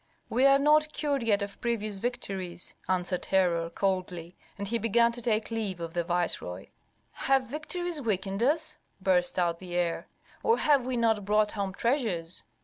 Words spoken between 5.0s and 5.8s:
to take leave